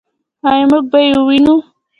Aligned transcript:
آیا 0.49 0.65
موږ 0.69 0.85
به 0.91 0.99
یې 1.05 1.11
ووینو؟ 1.17 1.55